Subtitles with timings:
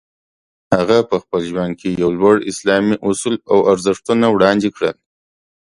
[0.75, 4.95] هغه په خپل ژوند کې یو لوړ اسلامي اصول او ارزښتونه وړاندې کړل.